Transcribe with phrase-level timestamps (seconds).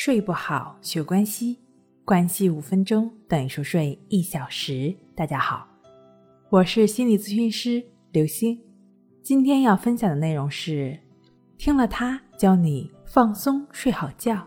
[0.00, 1.58] 睡不好，学关系，
[2.04, 4.94] 关系五分钟等于熟睡一小时。
[5.16, 5.66] 大家好，
[6.50, 8.56] 我是心理咨询师刘星。
[9.24, 10.96] 今天要分享的内容是：
[11.56, 14.46] 听了他教你放松睡好觉。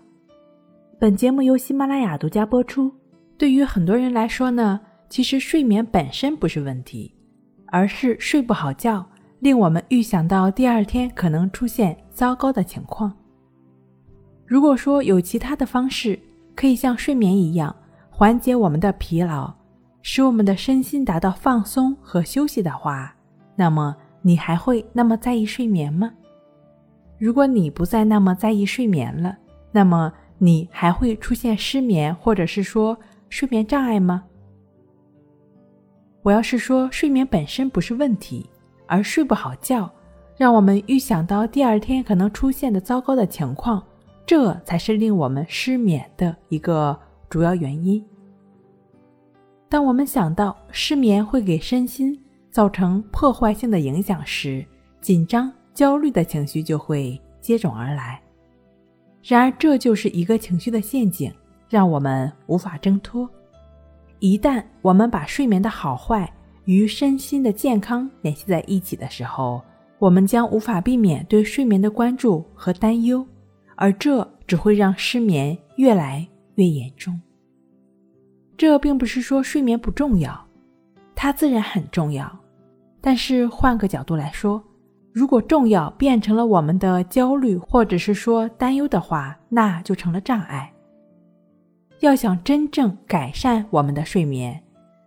[0.98, 2.90] 本节目由喜马拉雅独家播出。
[3.38, 4.80] 对于很多人来说呢，
[5.10, 7.14] 其实睡眠本身不是问题，
[7.66, 9.06] 而是睡不好觉，
[9.40, 13.14] 令我们预想到第二天可能出现糟糕的情况。
[14.52, 16.20] 如果说有其他的方式
[16.58, 17.74] 可以像睡眠一样
[18.10, 19.50] 缓解我们的疲劳，
[20.02, 23.16] 使我们的身心达到放松和休息的话，
[23.56, 26.12] 那么你还会那么在意睡眠吗？
[27.18, 29.38] 如果你不再那么在意睡眠了，
[29.72, 32.98] 那么你还会出现失眠或者是说
[33.30, 34.22] 睡眠障碍吗？
[36.24, 38.50] 我要是说睡眠本身不是问题，
[38.86, 39.90] 而睡不好觉，
[40.36, 43.82] 让我们预想到第二天可能出现的糟糕的情况。
[44.26, 46.98] 这才是令我们失眠的一个
[47.30, 48.04] 主要原因。
[49.68, 52.18] 当我们想到失眠会给身心
[52.50, 54.66] 造成破坏性的影响时，
[55.00, 58.22] 紧张、焦虑的情绪就会接踵而来。
[59.24, 61.32] 然而，这就是一个情绪的陷阱，
[61.70, 63.30] 让我们无法挣脱。
[64.20, 66.32] 一旦我们把睡眠的好坏
[66.66, 69.62] 与身心的健康联系在一起的时候，
[70.00, 73.26] 我们将无法避免对睡眠的关注和担忧。
[73.82, 77.20] 而这只会让失眠越来越严重。
[78.56, 80.40] 这并不是说睡眠不重要，
[81.16, 82.32] 它自然很重要。
[83.02, 84.64] 但是换个角度来说，
[85.12, 90.72] 如果重要变成了我们的焦虑或者是说担忧的话，那就成了障碍。
[92.02, 94.62] 要想真正改善我们的睡眠，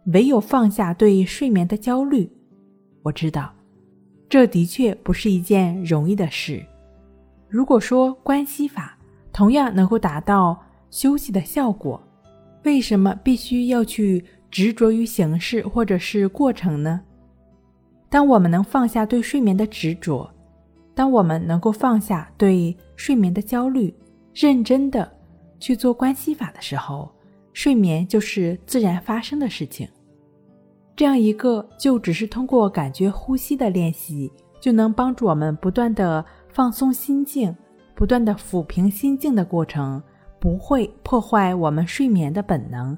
[0.07, 2.29] 唯有放下对睡眠的焦虑。
[3.05, 3.55] 我知道，
[4.29, 6.61] 这的确不是一件容易的事。
[7.55, 8.99] 如果说关系法
[9.33, 10.61] 同样能够达到
[10.91, 12.03] 休息的效果，
[12.65, 17.01] 为什么必须要去执着于形式或者是过程呢？
[18.11, 20.29] 当我们能放下对睡眠的执着，
[20.97, 23.95] 当我们能够放下对睡眠的焦虑，
[24.35, 25.09] 认真的
[25.61, 27.09] 去做关系法的时候，
[27.53, 29.89] 睡眠就是自然发生的事情。
[30.97, 36.25] 这样一个就只是通过感觉呼吸的练习，就能帮助我们不断的。
[36.55, 37.53] 放松心境，
[37.97, 40.01] 不断的抚平心境的过程，
[40.39, 42.97] 不会破坏我们睡眠的本能，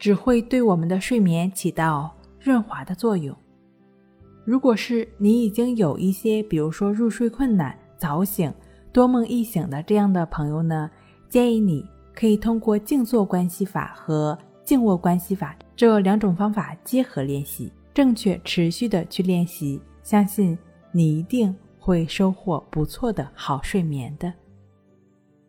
[0.00, 3.32] 只会对我们的睡眠起到润滑的作用。
[4.44, 8.52] 如果是你已经有一些，比如说入睡困难、早醒、
[8.92, 10.90] 多梦易醒的这样的朋友呢，
[11.28, 20.58] 建议你可以通过静坐关系法和静卧关系法这两种方法结合练习，正确持续的去练习，相信
[20.90, 21.54] 你一定。
[21.82, 24.32] 会收获不错的好睡眠的。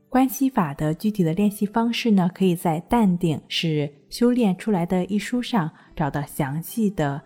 [0.10, 7.22] 关系法的具体的练习方式呢，可以在《淡定是修炼出来的》一书上找到详细的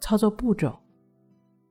[0.00, 0.78] 操作步骤。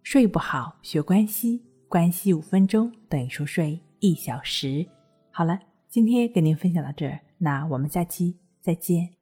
[0.01, 4.85] 睡不好学关系，关系五分钟等于熟睡一小时。
[5.29, 9.20] 好了，今天跟您分享到这儿，那我们下期再见。